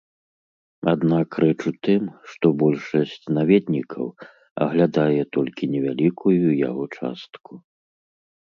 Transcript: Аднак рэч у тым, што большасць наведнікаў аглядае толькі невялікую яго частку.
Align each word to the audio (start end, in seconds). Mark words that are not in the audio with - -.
Аднак 0.91 1.29
рэч 1.43 1.57
у 1.71 1.73
тым, 1.87 2.03
што 2.31 2.45
большасць 2.63 3.25
наведнікаў 3.39 4.05
аглядае 4.67 5.21
толькі 5.39 5.71
невялікую 5.75 6.53
яго 6.69 6.83
частку. 6.99 7.51